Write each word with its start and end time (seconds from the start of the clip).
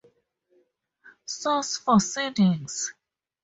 Source 1.27 1.77
for 1.77 1.97
seedings 1.99 2.91